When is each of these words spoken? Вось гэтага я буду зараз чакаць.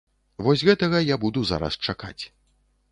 Вось 0.47 0.63
гэтага 0.69 1.03
я 1.13 1.19
буду 1.27 1.39
зараз 1.53 1.79
чакаць. 1.91 2.19